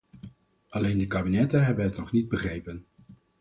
Alleen 0.69 0.97
de 0.97 1.07
kabinetten 1.07 1.65
hebben 1.65 1.85
het 1.85 1.97
nog 1.97 2.11
niet 2.11 2.29
begrepen. 2.29 2.85